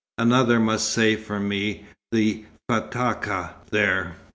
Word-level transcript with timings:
Another 0.17 0.59
must 0.59 0.89
say 0.93 1.15
for 1.15 1.39
me 1.39 1.85
the 2.11 2.45
Fatakah 2.67 3.53
there. 3.69 4.15